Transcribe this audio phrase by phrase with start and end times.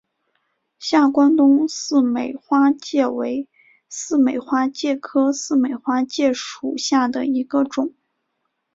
[0.79, 3.47] 下关东似美花介为
[3.87, 7.93] 似美花介科似美花介属下的一个种。